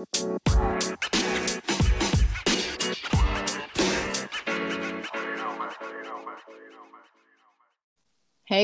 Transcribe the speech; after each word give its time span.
Hey 0.00 0.06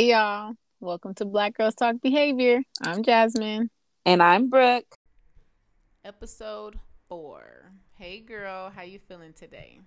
y'all, 0.09 0.55
welcome 0.81 1.13
to 1.17 1.27
Black 1.27 1.59
Girls 1.59 1.75
Talk 1.75 1.97
Behavior. 2.01 2.63
I'm 2.81 3.03
Jasmine. 3.03 3.69
And 4.07 4.23
I'm 4.23 4.49
Brooke. 4.49 4.97
Episode 6.07 6.79
four. 7.07 7.71
Hey 7.99 8.21
girl, 8.21 8.71
how 8.75 8.83
you 8.83 8.99
feeling 9.07 9.35
today? 9.35 9.81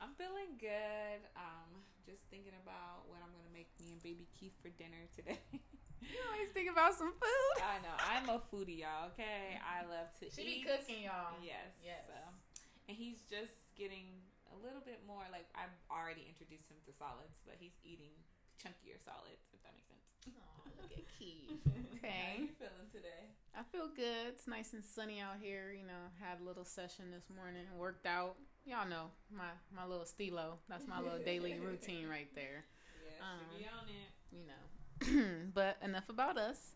I'm 0.00 0.10
feeling 0.18 0.58
good. 0.58 1.20
Um, 1.36 1.84
just 2.04 2.22
thinking 2.30 2.54
about 2.64 3.08
what 3.08 3.18
I'm 3.22 3.30
gonna 3.30 3.54
make 3.54 3.68
me 3.78 3.92
and 3.92 4.02
baby 4.02 4.26
Keith 4.36 4.54
for 4.60 4.70
dinner 4.70 5.06
today. 5.14 5.38
you 6.12 6.18
always 6.30 6.50
think 6.54 6.70
about 6.70 6.94
some 6.94 7.12
food. 7.12 7.56
I 7.62 7.78
know. 7.82 7.96
I'm 7.98 8.26
a 8.30 8.38
foodie, 8.52 8.80
y'all. 8.84 9.10
Okay, 9.14 9.58
I 9.60 9.82
love 9.88 10.08
to 10.20 10.30
she 10.30 10.42
eat. 10.42 10.64
be 10.64 10.68
cooking, 10.68 11.04
y'all. 11.08 11.36
Yes. 11.42 11.76
Yes. 11.84 12.06
So, 12.06 12.18
and 12.88 12.96
he's 12.96 13.22
just 13.28 13.52
getting 13.76 14.22
a 14.54 14.56
little 14.62 14.82
bit 14.84 15.02
more. 15.06 15.24
Like 15.32 15.46
I've 15.58 15.74
already 15.90 16.24
introduced 16.28 16.70
him 16.70 16.78
to 16.86 16.92
solids, 16.94 17.38
but 17.44 17.56
he's 17.58 17.74
eating 17.84 18.14
chunkier 18.62 18.96
solids. 19.02 19.42
If 19.52 19.60
that 19.66 19.74
makes 19.74 19.90
sense. 19.90 20.06
Oh, 20.32 20.66
look 20.80 20.92
at 20.94 21.06
Keith. 21.18 21.60
How 21.66 21.98
Okay. 21.98 22.46
you 22.46 22.54
feeling 22.58 22.88
today? 22.92 23.34
I 23.56 23.62
feel 23.72 23.88
good. 23.88 24.36
It's 24.36 24.46
nice 24.46 24.72
and 24.74 24.84
sunny 24.84 25.18
out 25.20 25.40
here. 25.40 25.72
You 25.74 25.86
know, 25.86 26.12
had 26.20 26.40
a 26.40 26.44
little 26.46 26.64
session 26.64 27.10
this 27.10 27.26
morning, 27.34 27.64
worked 27.76 28.06
out. 28.06 28.36
Y'all 28.66 28.86
know 28.88 29.10
my 29.30 29.50
my 29.74 29.86
little 29.86 30.04
stilo. 30.06 30.58
That's 30.68 30.86
my 30.86 31.00
little 31.00 31.18
daily 31.24 31.54
routine 31.62 32.06
right 32.08 32.28
there. 32.34 32.66
Yeah, 33.02 33.22
Um, 33.22 33.38
should 33.50 33.58
be 33.58 33.66
on 33.66 33.86
it. 33.90 34.10
You 34.34 34.44
know. 34.46 34.62
but 35.54 35.76
enough 35.82 36.08
about 36.08 36.38
us. 36.38 36.74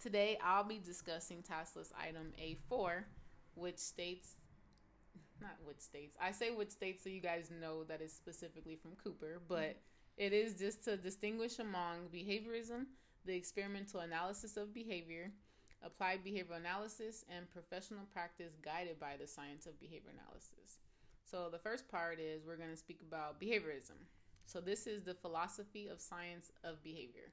Today 0.00 0.38
I'll 0.44 0.64
be 0.64 0.78
discussing 0.78 1.42
task 1.42 1.76
list 1.76 1.92
item 1.98 2.32
A4, 2.40 3.04
which 3.54 3.78
states 3.78 4.36
not 5.40 5.56
which 5.64 5.80
states. 5.80 6.16
I 6.20 6.30
say 6.30 6.50
which 6.50 6.70
states 6.70 7.02
so 7.02 7.10
you 7.10 7.20
guys 7.20 7.50
know 7.60 7.84
that 7.84 8.00
it's 8.00 8.14
specifically 8.14 8.76
from 8.76 8.92
Cooper, 9.02 9.42
but 9.48 9.58
mm-hmm. 9.58 10.24
it 10.24 10.32
is 10.32 10.54
just 10.54 10.84
to 10.84 10.96
distinguish 10.96 11.58
among 11.58 12.08
behaviorism, 12.14 12.86
the 13.24 13.34
experimental 13.34 14.00
analysis 14.00 14.56
of 14.56 14.72
behavior, 14.72 15.32
applied 15.84 16.24
behavioral 16.24 16.58
analysis, 16.58 17.24
and 17.28 17.50
professional 17.50 18.04
practice 18.12 18.54
guided 18.62 19.00
by 19.00 19.16
the 19.20 19.26
science 19.26 19.66
of 19.66 19.80
behavior 19.80 20.12
analysis. 20.12 20.78
So 21.24 21.48
the 21.50 21.58
first 21.58 21.88
part 21.88 22.20
is 22.20 22.44
we're 22.46 22.56
going 22.56 22.70
to 22.70 22.76
speak 22.76 23.00
about 23.06 23.40
behaviorism. 23.40 23.98
So 24.46 24.60
this 24.60 24.86
is 24.86 25.02
the 25.02 25.14
philosophy 25.14 25.88
of 25.88 26.00
science 26.00 26.52
of 26.62 26.82
behavior. 26.84 27.32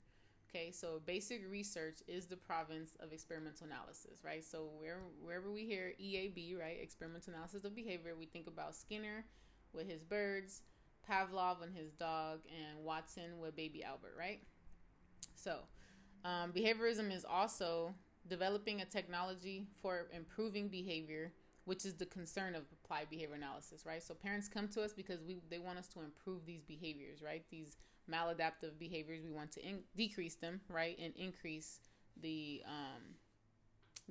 Okay, 0.49 0.71
so 0.71 0.99
basic 1.05 1.41
research 1.49 1.99
is 2.07 2.25
the 2.25 2.35
province 2.35 2.97
of 2.99 3.13
experimental 3.13 3.67
analysis, 3.67 4.21
right? 4.25 4.43
So 4.43 4.69
where, 4.79 5.01
wherever 5.21 5.51
we 5.51 5.65
hear 5.65 5.93
EAB, 6.01 6.57
right, 6.59 6.77
experimental 6.81 7.33
analysis 7.33 7.65
of 7.65 7.75
behavior, 7.75 8.15
we 8.17 8.25
think 8.25 8.47
about 8.47 8.75
Skinner 8.75 9.25
with 9.73 9.87
his 9.87 10.03
birds, 10.03 10.63
Pavlov 11.07 11.61
and 11.61 11.75
his 11.75 11.91
dog, 11.91 12.39
and 12.47 12.83
Watson 12.83 13.39
with 13.39 13.55
baby 13.55 13.83
Albert, 13.83 14.15
right? 14.17 14.41
So, 15.35 15.59
um, 16.25 16.51
behaviorism 16.51 17.15
is 17.15 17.25
also 17.29 17.93
developing 18.27 18.81
a 18.81 18.85
technology 18.85 19.67
for 19.83 20.07
improving 20.11 20.67
behavior, 20.67 21.31
which 21.65 21.85
is 21.85 21.95
the 21.95 22.05
concern 22.05 22.55
of 22.55 22.63
applied 22.83 23.09
behavior 23.09 23.35
analysis, 23.35 23.85
right? 23.85 24.01
So 24.01 24.13
parents 24.13 24.47
come 24.47 24.67
to 24.69 24.81
us 24.81 24.93
because 24.93 25.21
we 25.23 25.37
they 25.49 25.59
want 25.59 25.79
us 25.79 25.87
to 25.89 25.99
improve 26.01 26.45
these 26.45 26.63
behaviors, 26.63 27.21
right? 27.21 27.43
These 27.49 27.77
maladaptive 28.11 28.77
behaviors, 28.79 29.23
we 29.23 29.31
want 29.31 29.51
to 29.53 29.65
in- 29.65 29.83
decrease 29.95 30.35
them, 30.35 30.61
right, 30.69 30.97
and 31.01 31.13
increase 31.15 31.79
the 32.21 32.61
um, 32.65 33.15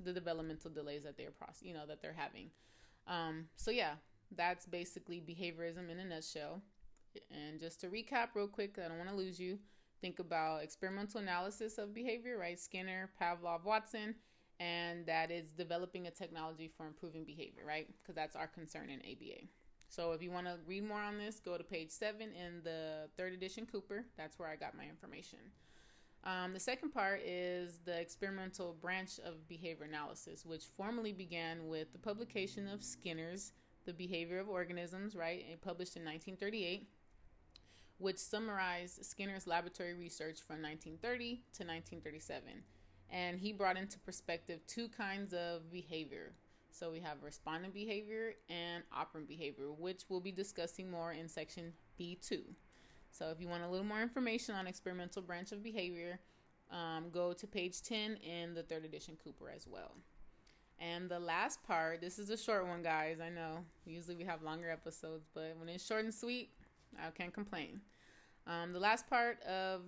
the 0.03 0.13
developmental 0.13 0.71
delays 0.71 1.03
that 1.03 1.17
they're 1.17 1.31
process, 1.31 1.61
you 1.61 1.73
know, 1.73 1.85
that 1.85 2.01
they're 2.01 2.15
having. 2.15 2.49
Um, 3.07 3.45
so 3.55 3.71
yeah, 3.71 3.93
that's 4.35 4.65
basically 4.65 5.19
behaviorism 5.19 5.89
in 5.89 5.99
a 5.99 6.05
nutshell. 6.05 6.61
And 7.31 7.59
just 7.59 7.81
to 7.81 7.87
recap 7.87 8.29
real 8.35 8.47
quick, 8.47 8.77
I 8.83 8.87
don't 8.87 8.97
want 8.97 9.09
to 9.09 9.15
lose 9.15 9.39
you. 9.39 9.57
Think 9.99 10.19
about 10.19 10.63
experimental 10.63 11.19
analysis 11.19 11.77
of 11.77 11.93
behavior, 11.93 12.37
right? 12.37 12.57
Skinner, 12.59 13.09
Pavlov, 13.21 13.65
Watson, 13.65 14.15
and 14.59 15.05
that 15.05 15.31
is 15.31 15.51
developing 15.51 16.07
a 16.07 16.11
technology 16.11 16.69
for 16.75 16.85
improving 16.85 17.23
behavior, 17.23 17.63
right? 17.65 17.87
Because 18.01 18.15
that's 18.15 18.35
our 18.35 18.47
concern 18.47 18.89
in 18.89 18.99
ABA. 18.99 19.47
So 19.87 20.11
if 20.11 20.21
you 20.21 20.31
want 20.31 20.45
to 20.45 20.57
read 20.67 20.87
more 20.87 21.01
on 21.01 21.17
this, 21.17 21.39
go 21.39 21.57
to 21.57 21.63
page 21.63 21.89
seven 21.89 22.29
in 22.33 22.61
the 22.63 23.09
third 23.17 23.33
edition 23.33 23.65
Cooper. 23.65 24.05
That's 24.17 24.37
where 24.37 24.49
I 24.49 24.55
got 24.55 24.77
my 24.77 24.83
information. 24.83 25.39
Um, 26.25 26.53
the 26.53 26.59
second 26.59 26.91
part 26.91 27.21
is 27.25 27.79
the 27.85 27.99
experimental 27.99 28.75
branch 28.79 29.19
of 29.25 29.47
behavior 29.47 29.85
analysis, 29.85 30.45
which 30.45 30.65
formally 30.75 31.13
began 31.13 31.67
with 31.67 31.93
the 31.93 31.97
publication 31.97 32.67
of 32.67 32.83
Skinner's 32.83 33.53
The 33.85 33.93
Behavior 33.93 34.39
of 34.39 34.49
Organisms, 34.49 35.15
right, 35.15 35.45
and 35.49 35.61
published 35.61 35.95
in 35.95 36.03
1938, 36.03 36.89
which 37.97 38.17
summarized 38.17 39.03
Skinner's 39.05 39.47
laboratory 39.47 39.93
research 39.93 40.41
from 40.45 40.61
1930 40.61 41.35
to 41.53 41.63
1937. 41.63 42.63
And 43.11 43.39
he 43.39 43.53
brought 43.53 43.77
into 43.77 43.97
perspective 43.99 44.59
two 44.67 44.87
kinds 44.89 45.33
of 45.33 45.71
behavior. 45.71 46.33
So 46.71 46.91
we 46.91 46.99
have 46.99 47.23
respondent 47.23 47.73
behavior 47.73 48.35
and 48.49 48.83
operant 48.95 49.27
behavior, 49.27 49.71
which 49.71 50.03
we'll 50.07 50.19
be 50.19 50.31
discussing 50.31 50.89
more 50.89 51.11
in 51.11 51.27
section 51.27 51.73
B2. 51.99 52.41
So 53.11 53.29
if 53.29 53.41
you 53.41 53.47
want 53.47 53.63
a 53.63 53.67
little 53.67 53.85
more 53.85 54.01
information 54.01 54.55
on 54.55 54.67
experimental 54.67 55.21
branch 55.21 55.51
of 55.51 55.63
behavior, 55.63 56.19
um, 56.71 57.09
go 57.11 57.33
to 57.33 57.47
page 57.47 57.81
10 57.81 58.17
in 58.17 58.53
the 58.53 58.63
third 58.63 58.85
edition 58.85 59.17
Cooper 59.23 59.51
as 59.53 59.67
well. 59.67 59.95
And 60.79 61.09
the 61.09 61.19
last 61.19 61.61
part, 61.63 61.99
this 61.99 62.19
is 62.19 62.29
a 62.29 62.37
short 62.37 62.65
one, 62.65 62.81
guys. 62.81 63.17
I 63.19 63.29
know. 63.29 63.65
Usually 63.85 64.15
we 64.15 64.23
have 64.23 64.43
longer 64.43 64.69
episodes, 64.69 65.27
but 65.33 65.55
when 65.57 65.67
it's 65.67 65.85
short 65.85 66.05
and 66.05 66.13
sweet, 66.13 66.51
I 66.97 67.09
can't 67.09 67.33
complain. 67.33 67.81
Um, 68.47 68.71
the 68.71 68.79
last 68.79 69.07
part 69.09 69.41
of 69.43 69.81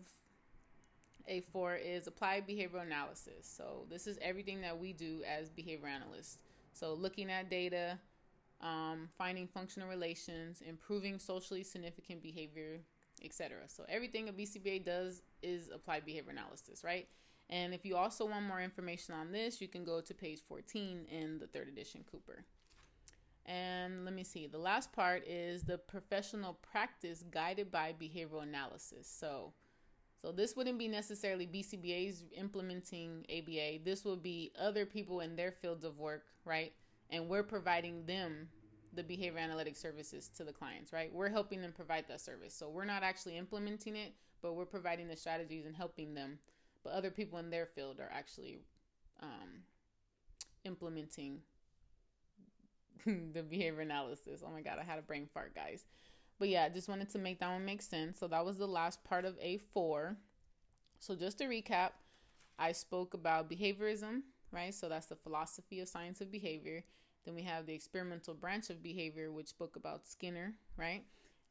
A4 1.29 1.79
is 1.83 2.07
applied 2.07 2.47
behavioral 2.47 2.83
analysis. 2.83 3.41
So 3.41 3.85
this 3.89 4.07
is 4.07 4.17
everything 4.21 4.61
that 4.61 4.79
we 4.79 4.93
do 4.93 5.21
as 5.27 5.49
behavior 5.49 5.87
analysts. 5.87 6.37
So 6.73 6.93
looking 6.93 7.29
at 7.29 7.49
data, 7.49 7.99
um, 8.61 9.09
finding 9.17 9.47
functional 9.47 9.89
relations, 9.89 10.61
improving 10.61 11.19
socially 11.19 11.63
significant 11.63 12.21
behavior, 12.21 12.79
etc. 13.23 13.61
So 13.67 13.85
everything 13.89 14.29
a 14.29 14.33
BCBA 14.33 14.85
does 14.85 15.21
is 15.41 15.69
applied 15.73 16.05
behavior 16.05 16.31
analysis, 16.31 16.83
right? 16.83 17.07
And 17.49 17.73
if 17.73 17.85
you 17.85 17.97
also 17.97 18.25
want 18.25 18.45
more 18.45 18.61
information 18.61 19.13
on 19.13 19.31
this, 19.31 19.59
you 19.59 19.67
can 19.67 19.83
go 19.83 19.99
to 19.99 20.13
page 20.13 20.39
14 20.47 21.05
in 21.11 21.39
the 21.39 21.47
third 21.47 21.67
edition 21.67 22.05
Cooper. 22.09 22.45
And 23.45 24.05
let 24.05 24.13
me 24.13 24.23
see. 24.23 24.47
The 24.47 24.57
last 24.57 24.93
part 24.93 25.27
is 25.27 25.63
the 25.63 25.77
professional 25.77 26.53
practice 26.53 27.23
guided 27.29 27.71
by 27.71 27.93
behavioral 27.99 28.43
analysis. 28.43 29.07
So, 29.07 29.53
so 30.21 30.31
this 30.31 30.55
wouldn't 30.55 30.77
be 30.77 30.87
necessarily 30.87 31.47
BCBA's 31.47 32.23
implementing 32.37 33.25
ABA. 33.29 33.83
This 33.83 34.05
would 34.05 34.21
be 34.21 34.51
other 34.59 34.85
people 34.85 35.21
in 35.21 35.35
their 35.35 35.51
fields 35.51 35.83
of 35.83 35.97
work, 35.97 36.25
right? 36.45 36.73
And 37.09 37.27
we're 37.27 37.43
providing 37.43 38.05
them 38.05 38.49
the 38.93 39.03
behavior 39.03 39.39
analytic 39.39 39.75
services 39.75 40.29
to 40.37 40.43
the 40.43 40.53
clients, 40.53 40.93
right? 40.93 41.11
We're 41.11 41.29
helping 41.29 41.61
them 41.61 41.71
provide 41.71 42.05
that 42.07 42.21
service. 42.21 42.53
So 42.53 42.69
we're 42.69 42.85
not 42.85 43.03
actually 43.03 43.37
implementing 43.37 43.95
it, 43.95 44.13
but 44.41 44.53
we're 44.53 44.65
providing 44.65 45.07
the 45.07 45.15
strategies 45.15 45.65
and 45.65 45.75
helping 45.75 46.13
them. 46.13 46.37
But 46.83 46.93
other 46.93 47.09
people 47.09 47.39
in 47.39 47.49
their 47.49 47.65
field 47.65 47.99
are 47.99 48.11
actually 48.11 48.59
um, 49.21 49.63
implementing 50.65 51.39
the 53.05 53.41
behavior 53.41 53.81
analysis. 53.81 54.43
Oh 54.45 54.51
my 54.51 54.61
god, 54.61 54.77
I 54.79 54.83
had 54.83 54.99
a 54.99 55.03
brain 55.03 55.27
fart, 55.33 55.55
guys. 55.55 55.85
But 56.41 56.49
yeah, 56.49 56.63
I 56.63 56.69
just 56.69 56.89
wanted 56.89 57.07
to 57.11 57.19
make 57.19 57.39
that 57.41 57.51
one 57.51 57.65
make 57.65 57.83
sense. 57.83 58.17
So 58.17 58.27
that 58.29 58.43
was 58.43 58.57
the 58.57 58.65
last 58.65 59.03
part 59.03 59.25
of 59.25 59.39
A4. 59.39 60.15
So 60.97 61.15
just 61.15 61.37
to 61.37 61.43
recap, 61.43 61.91
I 62.57 62.71
spoke 62.71 63.13
about 63.13 63.47
behaviorism, 63.47 64.21
right? 64.51 64.73
So 64.73 64.89
that's 64.89 65.05
the 65.05 65.15
philosophy 65.15 65.81
of 65.81 65.87
science 65.87 66.19
of 66.19 66.31
behavior. 66.31 66.83
Then 67.25 67.35
we 67.35 67.43
have 67.43 67.67
the 67.67 67.75
experimental 67.75 68.33
branch 68.33 68.71
of 68.71 68.81
behavior, 68.81 69.31
which 69.31 69.49
spoke 69.49 69.75
about 69.75 70.07
Skinner, 70.07 70.55
right? 70.77 71.03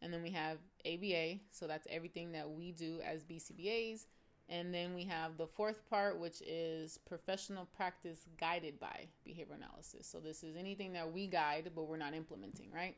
And 0.03 0.13
then 0.13 0.25
we 0.25 0.31
have 0.31 0.59
ABA, 0.85 1.39
so 1.53 1.69
that's 1.69 1.87
everything 1.89 2.33
that 2.33 2.51
we 2.51 2.73
do 2.73 2.99
as 3.07 3.23
BCBAs. 3.23 4.07
And 4.49 4.75
then 4.75 4.97
we 4.97 5.05
have 5.05 5.37
the 5.37 5.47
fourth 5.47 5.89
part, 5.89 6.19
which 6.19 6.43
is 6.45 6.99
professional 7.07 7.67
practice 7.77 8.27
guided 8.41 8.81
by 8.81 9.07
behavior 9.25 9.55
analysis. 9.55 10.09
So 10.09 10.19
this 10.19 10.43
is 10.43 10.57
anything 10.57 10.95
that 10.95 11.13
we 11.13 11.29
guide, 11.29 11.71
but 11.77 11.85
we're 11.85 11.97
not 11.97 12.13
implementing, 12.13 12.73
right? 12.75 12.97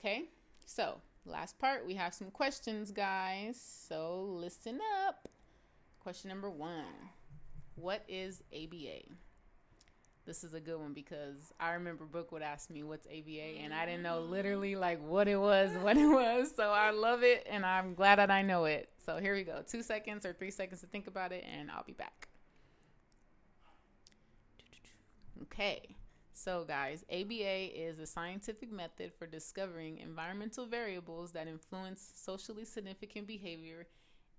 Okay, 0.00 0.30
so 0.66 1.00
last 1.26 1.58
part, 1.58 1.86
we 1.86 1.94
have 1.94 2.14
some 2.14 2.30
questions, 2.30 2.90
guys. 2.90 3.60
So 3.88 4.26
listen 4.28 4.80
up. 5.06 5.28
Question 6.00 6.28
number 6.28 6.50
one 6.50 7.10
What 7.76 8.04
is 8.08 8.42
ABA? 8.52 9.14
This 10.26 10.42
is 10.42 10.54
a 10.54 10.60
good 10.60 10.78
one 10.78 10.94
because 10.94 11.52
I 11.60 11.72
remember 11.72 12.06
Brooke 12.06 12.32
would 12.32 12.40
ask 12.40 12.70
me 12.70 12.82
what's 12.82 13.06
ABA, 13.06 13.60
and 13.62 13.74
I 13.74 13.84
didn't 13.84 14.02
know 14.02 14.20
literally 14.20 14.74
like 14.74 15.02
what 15.06 15.28
it 15.28 15.36
was, 15.36 15.70
what 15.82 15.98
it 15.98 16.06
was. 16.06 16.50
So 16.54 16.70
I 16.70 16.90
love 16.90 17.22
it, 17.22 17.46
and 17.50 17.64
I'm 17.64 17.94
glad 17.94 18.18
that 18.18 18.30
I 18.30 18.42
know 18.42 18.64
it. 18.64 18.88
So 19.04 19.18
here 19.18 19.34
we 19.34 19.42
go. 19.42 19.62
Two 19.66 19.82
seconds 19.82 20.24
or 20.24 20.32
three 20.32 20.50
seconds 20.50 20.80
to 20.80 20.86
think 20.86 21.06
about 21.06 21.32
it, 21.32 21.44
and 21.50 21.70
I'll 21.70 21.84
be 21.84 21.92
back. 21.92 22.28
Okay. 25.42 25.94
So, 26.36 26.64
guys, 26.66 27.04
ABA 27.12 27.80
is 27.80 28.00
a 28.00 28.06
scientific 28.06 28.72
method 28.72 29.12
for 29.16 29.24
discovering 29.24 29.98
environmental 29.98 30.66
variables 30.66 31.30
that 31.32 31.46
influence 31.46 32.12
socially 32.16 32.64
significant 32.64 33.28
behavior 33.28 33.86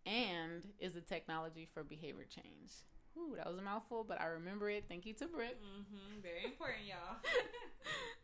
and 0.06 0.68
is 0.78 0.98
a 0.98 1.02
technology 1.02 1.66
for 1.74 1.86
behavior 1.86 2.26
change. 2.30 2.74
Ooh, 3.18 3.36
that 3.38 3.48
was 3.48 3.58
a 3.58 3.62
mouthful, 3.62 4.04
but 4.04 4.20
I 4.20 4.26
remember 4.26 4.70
it. 4.70 4.84
Thank 4.90 5.06
you 5.06 5.14
to 5.14 5.26
Britt. 5.26 5.58
Mm-hmm. 5.64 6.22
Very 6.22 6.44
important, 6.44 6.86
y'all. 6.86 7.16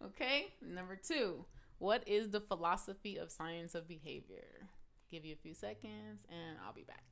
okay, 0.08 0.54
number 0.62 0.98
two. 0.98 1.46
What 1.78 2.06
is 2.06 2.30
the 2.30 2.42
philosophy 2.42 3.16
of 3.16 3.32
science 3.32 3.74
of 3.74 3.88
behavior? 3.88 4.68
Give 5.10 5.24
you 5.24 5.34
a 5.34 5.42
few 5.42 5.54
seconds 5.54 6.26
and 6.30 6.58
I'll 6.64 6.74
be 6.74 6.84
back. 6.84 7.06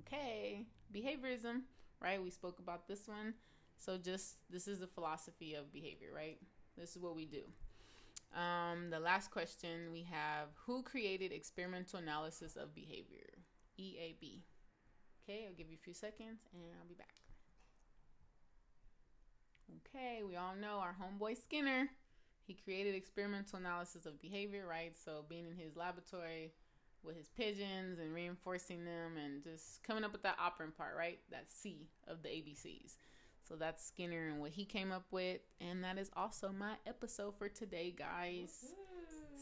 Okay, 0.00 0.66
behaviorism, 0.94 1.62
right? 2.00 2.22
We 2.22 2.30
spoke 2.30 2.58
about 2.58 2.86
this 2.86 3.08
one. 3.08 3.32
So, 3.78 3.98
just 3.98 4.36
this 4.50 4.66
is 4.68 4.80
the 4.80 4.86
philosophy 4.86 5.54
of 5.54 5.72
behavior, 5.72 6.08
right? 6.14 6.38
This 6.76 6.96
is 6.96 7.02
what 7.02 7.16
we 7.16 7.26
do. 7.26 7.42
Um, 8.34 8.90
the 8.90 8.98
last 8.98 9.30
question 9.30 9.92
we 9.92 10.02
have 10.10 10.48
Who 10.66 10.82
created 10.82 11.30
experimental 11.32 12.00
analysis 12.00 12.56
of 12.56 12.74
behavior? 12.74 13.30
EAB. 13.78 14.40
Okay, 15.22 15.46
I'll 15.46 15.54
give 15.54 15.70
you 15.70 15.76
a 15.80 15.84
few 15.84 15.94
seconds 15.94 16.40
and 16.52 16.62
I'll 16.80 16.88
be 16.88 16.94
back. 16.94 17.14
Okay, 19.88 20.22
we 20.22 20.36
all 20.36 20.54
know 20.54 20.78
our 20.78 20.94
homeboy 21.00 21.36
Skinner. 21.42 21.88
He 22.46 22.54
created 22.54 22.94
experimental 22.94 23.58
analysis 23.58 24.04
of 24.04 24.20
behavior, 24.20 24.66
right? 24.68 24.94
So 25.02 25.24
being 25.28 25.46
in 25.46 25.56
his 25.56 25.76
laboratory 25.76 26.52
with 27.02 27.16
his 27.16 27.28
pigeons 27.28 27.98
and 27.98 28.14
reinforcing 28.14 28.84
them 28.84 29.16
and 29.22 29.42
just 29.42 29.82
coming 29.82 30.04
up 30.04 30.12
with 30.12 30.22
that 30.22 30.36
operant 30.38 30.76
part, 30.76 30.94
right? 30.96 31.18
That 31.30 31.50
C 31.50 31.88
of 32.06 32.22
the 32.22 32.28
ABCs. 32.28 32.96
So 33.46 33.56
that's 33.56 33.84
Skinner 33.84 34.28
and 34.28 34.40
what 34.40 34.50
he 34.52 34.64
came 34.64 34.90
up 34.90 35.04
with. 35.10 35.40
And 35.60 35.84
that 35.84 35.98
is 35.98 36.10
also 36.16 36.50
my 36.56 36.74
episode 36.86 37.36
for 37.38 37.48
today, 37.48 37.94
guys. 37.96 38.72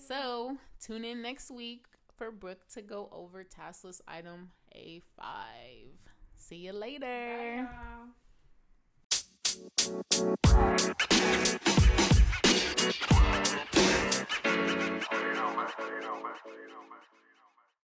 So 0.08 0.56
tune 0.80 1.04
in 1.04 1.22
next 1.22 1.50
week 1.50 1.86
for 2.16 2.30
Brooke 2.30 2.66
to 2.74 2.82
go 2.82 3.08
over 3.12 3.44
task 3.44 3.84
list 3.84 4.02
item 4.08 4.50
A5. 4.76 5.02
See 6.36 6.56
you 6.56 6.72
later. 6.72 7.68
Bye. 7.70 8.08